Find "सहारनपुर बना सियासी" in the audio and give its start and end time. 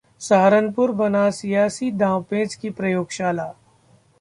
0.21-1.91